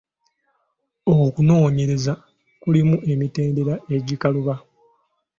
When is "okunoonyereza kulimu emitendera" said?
1.13-3.73